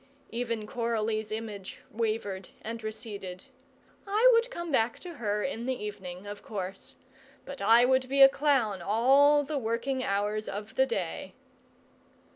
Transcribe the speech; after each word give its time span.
Even 0.31 0.65
Coralie's 0.65 1.31
image 1.31 1.81
wavered 1.91 2.49
and 2.63 2.83
receded. 2.83 3.43
I 4.07 4.31
would 4.33 4.49
come 4.49 4.71
back 4.71 4.97
to 5.01 5.17
her 5.17 5.43
in 5.43 5.67
the 5.67 5.75
evening, 5.75 6.25
of 6.25 6.41
course; 6.41 6.95
but 7.45 7.61
I 7.61 7.85
would 7.85 8.09
be 8.09 8.23
a 8.23 8.27
clown 8.27 8.81
all 8.81 9.43
the 9.43 9.59
working 9.59 10.03
hours 10.03 10.49
of 10.49 10.73
the 10.73 10.87
day. 10.87 11.35